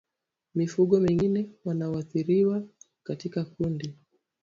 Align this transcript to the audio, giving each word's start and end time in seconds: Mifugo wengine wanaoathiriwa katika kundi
Mifugo 0.55 0.95
wengine 0.95 1.49
wanaoathiriwa 1.65 2.63
katika 3.03 3.45
kundi 3.45 3.95